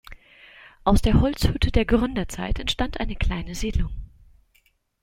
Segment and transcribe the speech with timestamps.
[0.83, 3.91] Aus der Holzhütte der Gründerzeit entstand eine kleine Siedlung.